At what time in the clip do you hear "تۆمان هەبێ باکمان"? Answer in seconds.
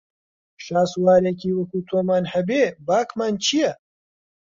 1.89-3.33